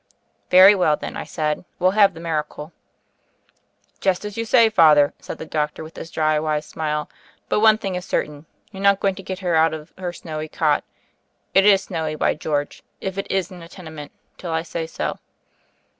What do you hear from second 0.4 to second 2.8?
"Very well, then," I said; "we'll have the miracle."